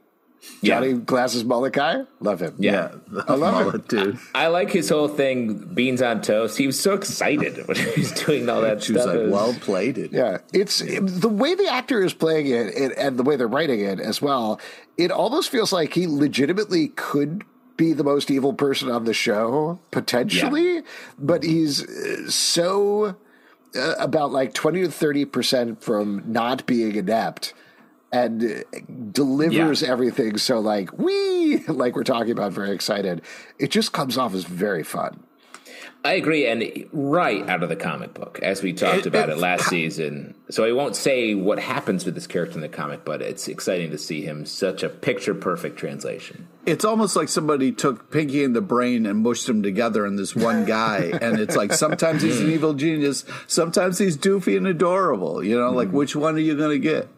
[0.62, 0.76] Yeah.
[0.80, 2.04] Johnny Glasses Mullet guy.
[2.20, 2.54] Love him.
[2.58, 2.92] Yeah.
[3.12, 3.64] Yeah, I love it.
[3.66, 4.18] mullet, dude.
[4.34, 6.56] I like his whole thing, beans on toast.
[6.56, 9.14] He was so excited when he was doing all that She was stuff.
[9.14, 10.12] like, It was- well played it.
[10.12, 13.80] Yeah, it's the way the actor is playing it, it and the way they're writing
[13.80, 14.58] it as well.
[15.00, 17.44] It almost feels like he legitimately could
[17.76, 20.82] be the most evil person on the show potentially,
[21.18, 23.16] but he's uh, so
[23.74, 27.54] uh, about like twenty to thirty percent from not being inept.
[28.12, 28.64] And
[29.12, 33.22] delivers everything so like we like we're talking about very excited.
[33.58, 35.22] It just comes off as very fun.
[36.02, 39.68] I agree, and right out of the comic book, as we talked about it last
[39.68, 40.34] season.
[40.48, 43.90] So I won't say what happens with this character in the comic, but it's exciting
[43.90, 46.48] to see him such a picture perfect translation.
[46.64, 50.34] It's almost like somebody took Pinky and the Brain and mushed them together in this
[50.34, 51.12] one guy.
[51.20, 55.44] and it's like sometimes he's an evil genius, sometimes he's doofy and adorable.
[55.44, 55.98] You know, like mm-hmm.
[55.98, 57.08] which one are you going to get?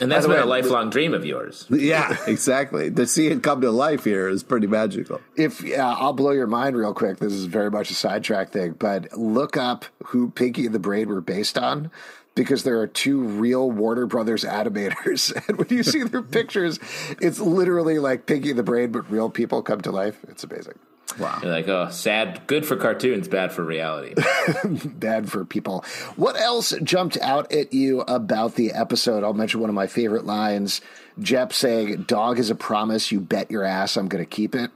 [0.00, 1.66] And that's the been a way, lifelong dream of yours.
[1.70, 2.90] Yeah, exactly.
[2.90, 5.20] To see it come to life here is pretty magical.
[5.36, 7.18] If yeah, I'll blow your mind real quick.
[7.18, 11.08] This is very much a sidetrack thing, but look up who Pinky and the Brain
[11.08, 11.90] were based on.
[12.36, 16.78] Because there are two real Warner Brothers animators, and when you see their pictures,
[17.20, 20.16] it's literally like Pinky and the Brain, but real people come to life.
[20.28, 20.78] It's amazing.
[21.18, 21.38] Wow.
[21.42, 24.14] You're like, oh, sad, good for cartoons, bad for reality.
[24.84, 25.84] Bad for people.
[26.16, 29.24] What else jumped out at you about the episode?
[29.24, 30.80] I'll mention one of my favorite lines.
[31.18, 33.10] Jep saying, "Dog is a promise.
[33.10, 34.70] You bet your ass I'm going to keep it."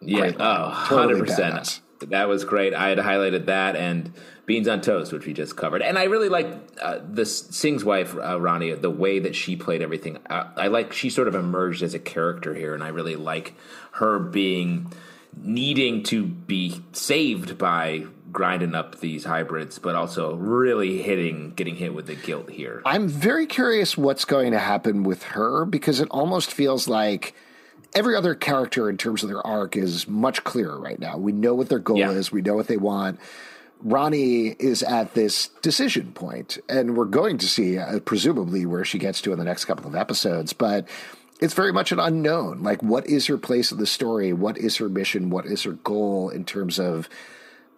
[0.00, 1.36] Yeah, Great oh, Totally 100%.
[1.36, 1.80] badass.
[2.08, 2.74] That was great.
[2.74, 4.12] I had highlighted that and
[4.46, 5.82] beans on toast, which we just covered.
[5.82, 6.46] And I really like
[6.80, 10.18] uh, this Singh's wife, uh, Rani, the way that she played everything.
[10.28, 13.54] Uh, I like she sort of emerged as a character here, and I really like
[13.92, 14.92] her being
[15.42, 21.94] needing to be saved by grinding up these hybrids, but also really hitting, getting hit
[21.94, 22.82] with the guilt here.
[22.84, 27.34] I'm very curious what's going to happen with her because it almost feels like
[27.94, 31.16] every other character in terms of their arc is much clearer right now.
[31.16, 32.10] We know what their goal Yeah.
[32.10, 33.20] is, we know what they want.
[33.80, 38.98] Rani is at this decision point, and we're going to see, uh, presumably, where she
[38.98, 40.52] gets to in the next couple of episodes.
[40.54, 40.88] But
[41.40, 42.62] it's very much an unknown.
[42.62, 44.32] Like, what is her place in the story?
[44.32, 45.30] What is her mission?
[45.30, 47.08] What is her goal in terms of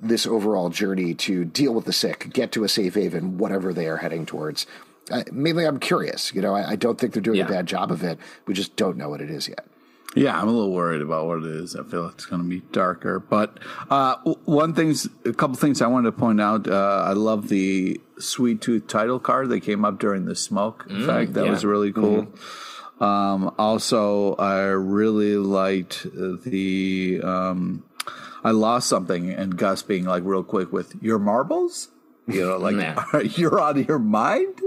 [0.01, 3.87] this overall journey to deal with the sick, get to a safe haven, whatever they
[3.87, 4.67] are heading towards.
[5.11, 6.35] Uh, mainly, I'm curious.
[6.35, 7.47] You know, I, I don't think they're doing Yeah.
[7.47, 8.19] a bad job of it.
[8.47, 9.67] We just don't know what it is yet.
[10.15, 11.77] Yeah, I'm a little worried about what it is.
[11.77, 13.21] I feel it's going to be darker.
[13.21, 13.59] But
[13.91, 16.67] uh, one thing's a couple things I wanted to point out.
[16.67, 20.87] Uh, I love the Sweet Tooth title card that came up during the smoke.
[20.89, 21.51] In fact, that yeah.
[21.51, 22.29] was really cool.
[23.01, 27.21] Um, also, I really liked the.
[27.23, 27.85] Um,
[28.43, 31.89] I lost something, and Gus being like real quick with your marbles.
[32.27, 33.05] You know, like Yeah.
[33.21, 34.61] you're out of your mind.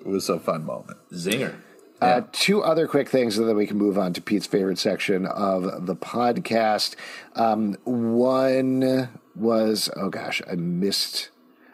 [0.00, 0.98] It was a fun moment.
[1.12, 1.54] Zinger.
[2.00, 5.24] Uh, two other quick things, and then we can move on to Pete's favorite section
[5.24, 6.96] of the podcast.
[7.34, 11.30] Um, one was, oh gosh, I missed.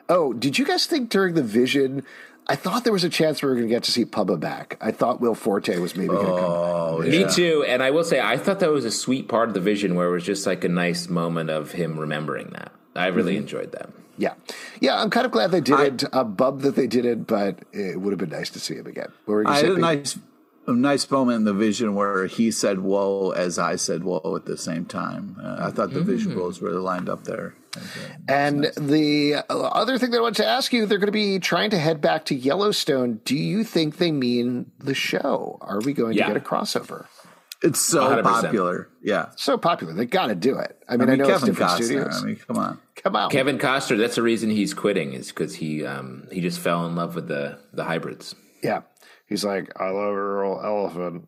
[0.08, 2.04] Oh, did you guys think during the vision?
[2.46, 4.76] I thought there was a chance we were going to get to see Pubba back.
[4.80, 7.10] I thought Will Forte was maybe going to come Oh, back.
[7.10, 7.64] Me too.
[7.66, 10.08] And I will say, I thought that was a sweet part of the vision where
[10.08, 12.72] it was just like a nice moment of him remembering that.
[12.96, 13.90] I really enjoyed that.
[14.18, 14.34] Yeah,
[14.80, 15.00] yeah.
[15.00, 16.04] I'm kind of glad they did I- it.
[16.12, 18.86] I'm bummed that they did it, but it would have been nice to see him
[18.86, 19.12] again.
[19.26, 20.18] What were you I had a nice,
[20.66, 24.44] a nice moment in the vision where he said "whoa" as I said "whoa" at
[24.44, 25.36] the same time.
[25.42, 27.54] Uh, I thought the visuals really lined up there.
[28.28, 31.70] And the other thing that I wanted to ask you, they're going to be trying
[31.70, 33.20] to head back to Yellowstone.
[33.24, 35.58] Do you think they mean the show?
[35.60, 36.26] Are we going Yeah.
[36.28, 37.06] to get a crossover?
[37.62, 38.22] It's so 100%.
[38.22, 38.88] popular.
[39.02, 39.30] Yeah.
[39.36, 40.78] So popular, they got to do it.
[40.88, 41.84] I I mean, I, mean, know it's Kevin different Costner.
[41.84, 42.22] studios.
[42.22, 42.78] I mean, come on.
[42.96, 43.98] Come on, Kevin Costner.
[43.98, 47.28] That's the reason he's quitting is because he um, he just fell in love with
[47.28, 48.34] the the hybrids.
[48.62, 48.82] Yeah,
[49.26, 51.26] he's like, I love Earl Elephant.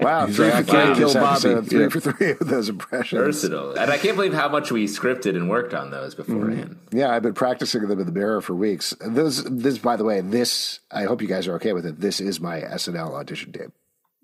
[0.00, 1.50] Wow, three for three this kill Bobby.
[1.50, 1.68] episode.
[1.68, 1.88] Three Yeah.
[1.88, 3.20] for three of those impressions.
[3.20, 6.32] Versatile, and I can't believe how much we scripted and worked on those mm-hmm.
[6.32, 6.78] beforehand.
[6.90, 8.94] Yeah, I've been practicing them in the mirror for weeks.
[9.00, 10.80] Those, this, by the way, this.
[10.90, 12.00] I hope you guys are okay with it.
[12.00, 13.72] This is my SNL audition tape.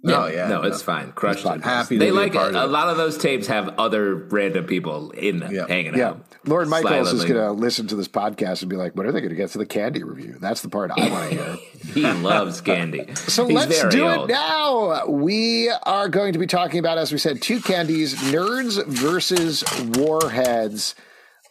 [0.06, 0.68] Oh, yeah, no, no.
[0.68, 1.10] it's fine.
[1.10, 1.58] Crushed fine.
[1.58, 1.64] it.
[1.64, 2.56] Happy to they be a like part it.
[2.56, 5.66] of A lot of those tapes have other random people in them Yeah.
[5.66, 6.24] hanging Yeah, out.
[6.46, 7.34] Lorne Michaels is Silently.
[7.34, 9.50] going to listen to this podcast and be like, "What are they going to get
[9.50, 11.56] to the candy review?" That's the part I want to hear.
[11.94, 13.06] He loves candy.
[13.16, 14.30] So He's let's do old.
[14.30, 15.06] it now.
[15.08, 19.64] We are going to be talking about, as we said, two candies: nerds versus
[19.96, 20.94] warheads.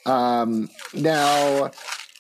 [0.05, 1.71] Um, now,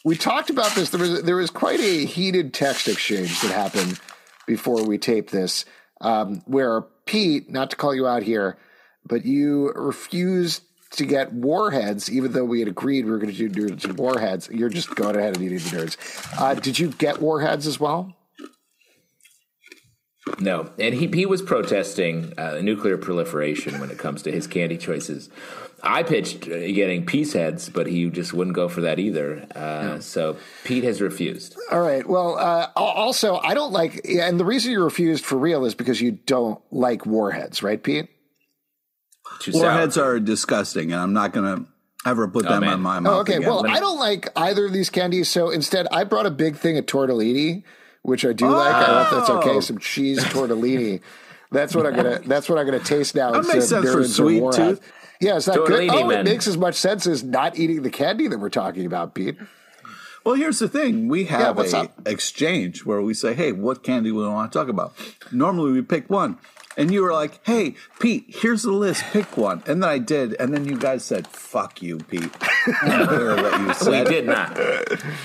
[0.03, 0.89] we talked about this.
[0.89, 3.99] There was there was quite a heated text exchange that happened
[4.45, 5.65] before we taped this,
[6.01, 8.57] um, where Pete, not to call you out here,
[9.05, 13.49] but you refused to get warheads, even though we had agreed we were going to
[13.49, 14.49] do and warheads.
[14.51, 16.39] You're just going ahead and eating the nerds.
[16.39, 18.13] Uh, did you get warheads as well?
[20.39, 24.77] No, and he he was protesting uh, nuclear proliferation when it comes to his candy
[24.77, 25.29] choices.
[25.83, 29.45] I pitched uh, getting peace heads, but he just wouldn't go for that either.
[29.55, 31.55] Uh, So Pete has refused.
[31.71, 32.07] All right.
[32.07, 36.01] Well, uh, also, I don't like, and the reason you refused for real is because
[36.01, 38.09] you don't like warheads, right, Pete?
[39.39, 39.63] Too sour.
[39.63, 41.65] Warheads are disgusting, and I'm not going to
[42.09, 42.73] ever put them man.
[42.73, 43.13] on my mouth.
[43.13, 43.35] Oh, okay.
[43.35, 43.47] again.
[43.47, 46.77] Well, I don't like either of these candies, so instead, I brought a big thing
[46.77, 47.63] of tortellini,
[48.01, 48.73] which I do like.
[48.73, 49.57] I hope that's okay.
[49.57, 49.59] Oh.
[49.59, 51.01] Some cheese tortellini.
[51.51, 52.19] That's what I'm gonna.
[52.19, 53.31] That's what I'm gonna taste now.
[53.31, 54.81] That makes sense for sweet tooth.
[55.19, 55.89] Yeah, is that good?
[55.89, 58.85] Tortellini, Oh, it makes as much sense as not eating the candy that we're talking
[58.85, 59.35] about, Pete.
[60.23, 62.07] Well, here's the thing: we have what's a up?
[62.07, 64.93] exchange where we say, "Hey, what candy we want to talk about?"
[65.31, 66.37] Normally, we pick one,
[66.77, 69.03] and you were like, "Hey, Pete, here's the list.
[69.11, 72.29] Pick one." And then I did, and then you guys said, "Fuck you, Pete."
[72.81, 74.07] I don't care what you We said.
[74.07, 74.57] did not.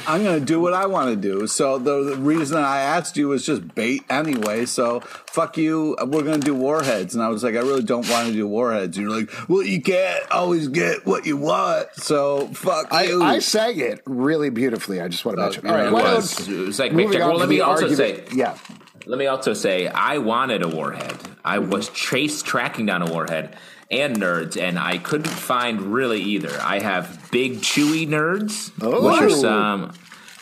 [0.07, 1.47] I'm going to do what I want to do.
[1.49, 4.65] So the, the reason I asked you was just bait anyway.
[4.65, 5.97] So fuck you.
[6.01, 8.47] We're going to do warheads, and I was like, I really don't want to do
[8.47, 8.97] warheads.
[8.97, 11.89] You're like, well, you can't always get what you want.
[11.95, 13.23] So fuck I, you.
[13.23, 15.01] I sang it really beautifully.
[15.01, 15.67] I just want to mention.
[15.67, 16.49] All yeah, right, it was.
[16.49, 17.25] It was like moving Victor.
[17.25, 18.57] on Well, let me also argument- say, yeah.
[19.07, 21.17] Let me also say, I wanted a warhead.
[21.45, 23.57] I was chased tracking down a warhead
[23.91, 26.57] and nerds, and I couldn't find really either.
[26.63, 29.09] I have big chewy nerds, which Oh.
[29.09, 29.93] are some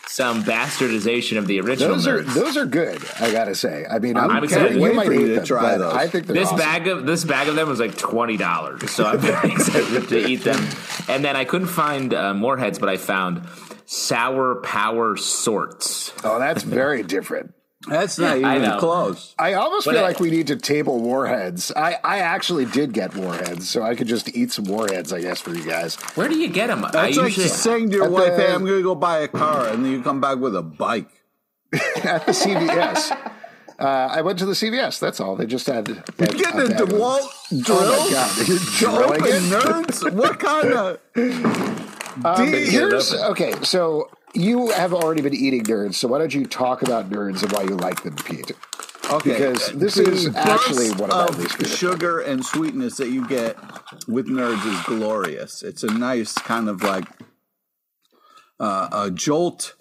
[0.07, 3.01] some bastardization of the original Those are those are good.
[3.21, 3.87] I gotta say.
[3.89, 4.75] I mean, I'm, I'm excited.
[4.75, 5.95] You might hate to try those.
[5.95, 6.59] I think this awesome.
[6.59, 10.29] bag of this bag of them was like twenty dollars, so I'm very excited to
[10.29, 10.61] eat them.
[11.09, 13.43] And then I couldn't find uh, more heads, but I found
[13.87, 16.13] sour power sorts.
[16.25, 17.55] Oh, that's very different.
[17.89, 18.79] That's not I even know.
[18.79, 19.35] close.
[19.39, 21.73] I almost But feel I- like we need to table warheads.
[21.75, 25.41] I, I actually did get warheads, so I could just eat some warheads, I guess,
[25.41, 25.95] for you guys.
[26.15, 26.85] Where do you get them?
[26.85, 28.95] I That's like usually saying to your At wife, the- "Hey, I'm going to go
[28.95, 31.09] buy a car," and then you come back with a bike.
[32.05, 33.13] At the CVS.
[33.79, 34.99] Uh, I went to the CVS.
[35.01, 35.37] That's all.
[35.37, 35.89] They just had.
[35.89, 35.97] You're
[36.29, 38.49] getting a bag of- DeWalt drill Oh my god!
[38.49, 40.13] You're to drilling open nerds.
[40.13, 40.99] What kind of?
[42.25, 43.55] Um, Dude, here's okay.
[43.63, 45.95] So you have already been eating nerds.
[45.95, 48.53] So why don't you talk about nerds and why you like them, Pete?
[49.11, 51.77] Okay, Because this the is actually burst one of my of least favorite.
[51.77, 53.57] sugar and sweetness that you get
[54.07, 55.63] with nerds is glorious.
[55.65, 57.07] It's a nice kind of like
[58.61, 59.75] uh, a jolt.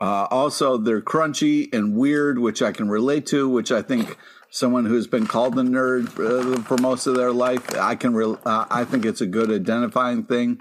[0.00, 3.48] Uh, also, they're crunchy and weird, which I can relate to.
[3.48, 4.16] Which I think
[4.50, 8.14] someone who's been called a nerd uh, for most of their life, I can.
[8.14, 10.58] Re- uh, I think it's a good identifying thing.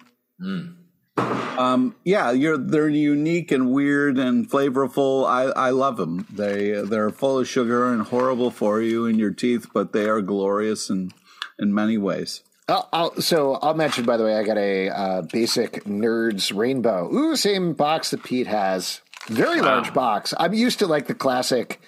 [1.17, 5.25] Um, yeah, you're they're unique and weird and flavorful.
[5.25, 6.27] I, I love them.
[6.31, 10.21] They they're full of sugar and horrible for you and your teeth, but they are
[10.21, 11.11] glorious in
[11.57, 12.41] in many ways.
[12.67, 17.13] I'll, I'll, so I'll mention, by the way, I got a uh, basic Nerds Rainbow.
[17.13, 19.01] Ooh, same box that Pete has.
[19.27, 20.33] Very large box.
[20.39, 21.79] I'm used to like the classic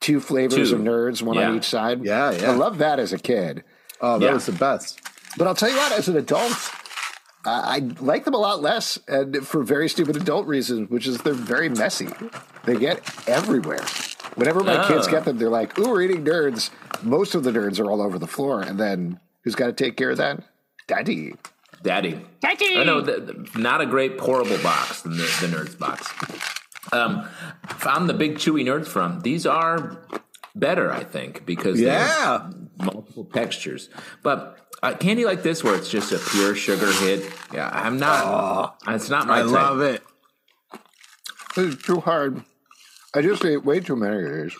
[0.00, 0.76] two flavors Two.
[0.76, 2.04] of Nerds, one on each side.
[2.04, 2.50] Yeah, yeah.
[2.50, 3.64] I love that as a kid.
[4.02, 4.32] Oh, that Yeah.
[4.34, 5.00] was the best.
[5.38, 6.52] But I'll tell you what, as an adult,
[7.44, 11.18] I I like them a lot less, and for very stupid adult reasons, which is
[11.18, 12.08] they're very messy.
[12.64, 13.84] They get everywhere.
[14.34, 15.10] Whenever my kids Oh.
[15.10, 16.70] get them, they're like, "Ooh, we're eating nerds."
[17.02, 19.96] Most of the nerds are all over the floor, and then who's got to take
[19.96, 20.42] care of that?
[20.86, 21.34] Daddy.
[21.82, 22.20] Daddy.
[22.40, 22.74] Daddy.
[22.76, 26.08] Oh, no, the, the- not a great pourable box, the, the Nerds box.
[26.92, 27.28] Um,
[27.68, 29.20] found the big chewy Nerds from.
[29.20, 29.98] These are
[30.56, 32.50] better, I think, because they're Yeah.
[32.78, 33.90] multiple textures.
[34.24, 38.22] But uh, candy like this, where it's just a pure sugar hit, yeah, I'm not.
[38.86, 39.50] Oh, it's not my I type.
[39.50, 40.02] love it.
[41.56, 42.42] This is too hard.
[43.14, 44.56] I just ate way too many of these.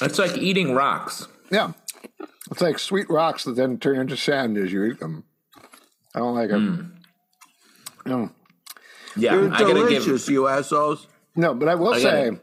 [0.00, 1.26] It's like eating rocks.
[1.50, 1.72] Yeah.
[2.50, 5.24] It's like sweet rocks that then turn into sand as you eat them.
[6.14, 7.00] I don't like them.
[8.06, 8.30] No.
[9.16, 10.04] Yeah, They're I gotta give.
[10.04, 11.06] delicious, you assholes.
[11.34, 12.40] No, but I will I say gotta-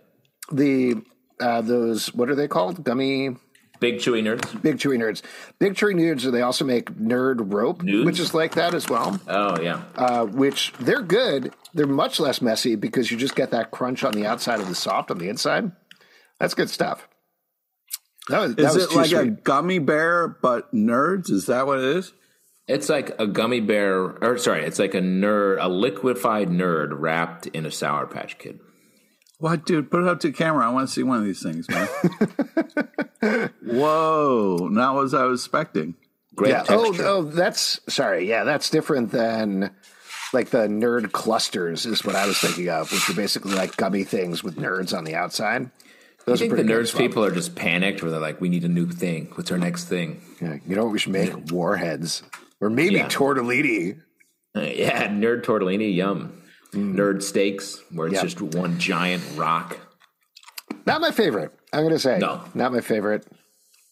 [0.51, 0.95] the
[1.39, 2.83] uh, those what are they called?
[2.83, 3.35] Gummy
[3.83, 4.61] Big chewy nerds.
[4.61, 5.21] big chewy nerds.
[5.59, 6.31] Big chewy nerds.
[6.31, 8.05] They also make nerd rope, Nudes?
[8.05, 9.19] which is like that as well.
[9.27, 11.53] Oh yeah, Uh, which they're good.
[11.73, 14.75] They're much less messy because you just get that crunch on the outside of the
[14.75, 15.71] soft on the inside.
[16.39, 17.09] That's good stuff.
[18.29, 21.29] That was, that Is was it too like a gummy bear but nerds?
[21.29, 22.13] Is that what it is?
[22.65, 27.47] it's like a gummy bear, or sorry, it's like a nerd, a liquefied nerd wrapped
[27.47, 28.61] in a Sour Patch Kid.
[29.39, 29.91] What, dude?
[29.91, 30.65] Put it up to camera.
[30.65, 31.87] I want to see one of these things, man.
[33.65, 34.69] Whoa!
[34.71, 35.95] Not what I was expecting.
[36.35, 36.63] Great yeah.
[36.69, 37.05] Oh, texture.
[37.07, 38.27] oh, that's sorry.
[38.27, 39.71] Yeah, that's different than
[40.33, 44.03] like the nerd clusters is what I was thinking of, which are basically like gummy
[44.03, 45.63] things with nerds on the outside.
[45.65, 45.69] I
[46.25, 47.01] Those are think the nerds as well.
[47.07, 49.31] people are just panicked, where they're like, "We need a new thing.
[49.35, 51.33] What's our next thing?" Yeah, you know what we should make?
[51.51, 52.23] Warheads.
[52.61, 53.07] Or maybe Yeah.
[53.09, 53.99] tortellini.
[54.55, 56.41] Uh, yeah, nerd tortellini, yum.
[56.73, 58.23] Nerd steaks, where it's Yeah.
[58.23, 59.77] just one giant rock.
[60.85, 61.51] Not my favorite.
[61.71, 62.17] I'm going to say.
[62.19, 62.41] No.
[62.53, 63.25] Not my favorite.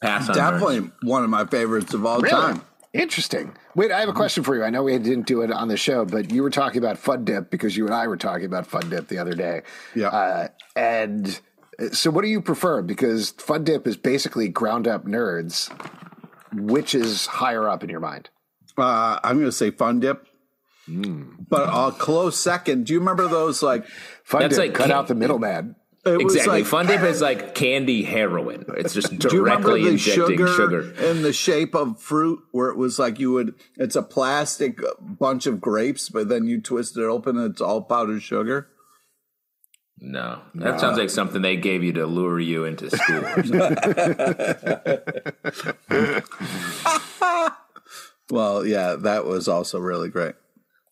[0.02, 0.92] Pass on Definitely nerds.
[1.04, 2.30] one of my favorites of all Really?
[2.32, 2.62] time.
[2.94, 3.56] Interesting.
[3.76, 4.64] Wait, I have a question for you.
[4.64, 7.24] I know we didn't do it on the show, but you were talking about Fun
[7.24, 9.62] Dip because you and I were talking about Fun Dip the other day.
[9.96, 10.08] Yeah.
[10.10, 11.40] Uh, and
[11.80, 12.82] uh, so, what do you prefer?
[12.82, 15.72] Because Fun Dip is basically ground up nerds.
[16.54, 18.30] Which is higher up in your mind?
[18.78, 20.28] Uh, I'm going to say Fun Dip.
[20.86, 21.34] Hmm.
[21.48, 22.86] But a close second.
[22.86, 23.86] Do you remember those like?
[24.24, 25.76] Fun That's Dip like cut can- out the middleman.
[26.04, 26.62] It Exactly.
[26.62, 28.66] like Fun dip is like candy heroin.
[28.70, 30.82] It's just Do you directly the injecting sugar, sugar.
[31.12, 33.54] in the shape of fruit, where it was like you would?
[33.78, 37.62] It's a plastic uh, bunch of grapes, but then you twist it open, and it's
[37.62, 38.68] all powdered sugar.
[40.00, 43.24] No, that sounds like something they gave you to lure you into school.
[43.24, 43.44] or.
[48.30, 50.36] Well, yeah, that was also really great.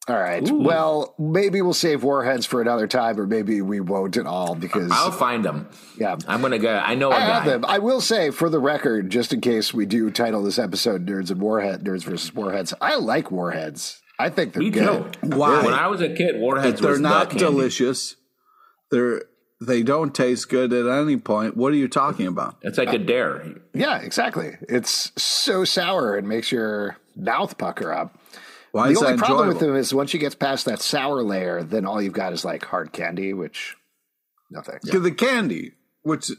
[0.08, 0.42] All right.
[0.50, 4.90] Well, maybe we'll save Warheads for another time, or maybe we won't at all because
[4.92, 5.70] I'll find them.
[6.00, 6.16] yeah.
[6.28, 6.78] I'm gonna go.
[6.84, 7.50] I know a I have guy.
[7.52, 7.66] them.
[7.68, 11.30] I will say, for the record, just in case we do title this episode "Nerds
[11.30, 12.74] and Warhead," Nerds versus Warheads.
[12.82, 14.02] I like Warheads.
[14.18, 15.14] I think they're Me good.
[15.22, 15.28] too.
[15.30, 15.64] Why?
[15.64, 17.46] When I was a kid, Warheads They're was not the candy.
[17.46, 18.16] delicious.
[18.92, 19.22] They're
[19.62, 21.56] they don't taste good at any point.
[21.56, 22.56] What are you talking about?
[22.64, 23.46] It's like a dare.
[23.74, 24.58] Yeah, exactly.
[24.68, 28.18] It's so sour it makes your mouth pucker up.
[28.72, 31.64] Why the only that problem with them is once you get past that sour layer,
[31.64, 33.76] then all you've got is like hard candy, which
[34.50, 34.90] no thanks.
[34.90, 36.32] The candy, which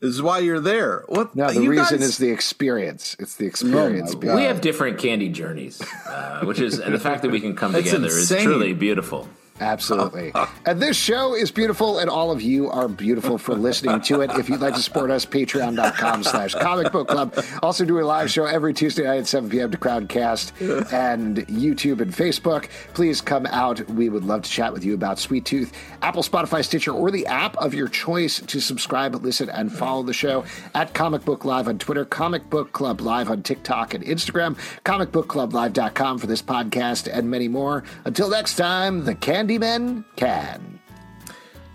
[0.00, 1.04] is why you're there.
[1.08, 1.34] What?
[1.34, 3.16] No, the you reason guys- is the experience.
[3.18, 4.12] It's the experience.
[4.12, 4.20] God.
[4.20, 7.54] behind We have different candy journeys, uh, which is and the fact that we can
[7.54, 9.28] come That's together is truly beautiful.
[9.60, 10.32] Absolutely.
[10.66, 14.30] and this show is beautiful, and all of you are beautiful for listening to it.
[14.32, 17.38] If you'd like to support us, patreon.com slash comic book club.
[17.62, 19.70] Also do a live show every Tuesday night at 7 p.m.
[19.70, 22.68] to Crowdcast and YouTube and Facebook.
[22.94, 23.86] Please come out.
[23.88, 27.26] We would love to chat with you about Sweet Tooth, Apple, Spotify, Stitcher, or the
[27.26, 30.44] app of your choice to subscribe, listen, and follow the show
[30.74, 36.18] at Comic Book Live on Twitter, Comic Book Club Live on TikTok and Instagram, comicbookclublive.com
[36.18, 37.84] for this podcast and many more.
[38.04, 39.14] Until next time, the
[39.48, 40.78] Candymen can.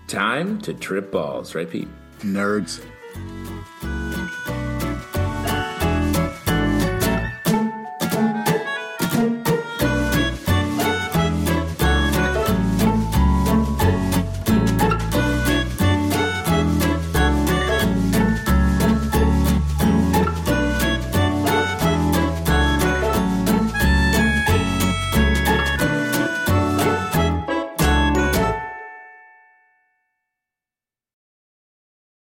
[0.06, 1.88] Time to trip balls, right, Pete?
[2.20, 2.80] nerds.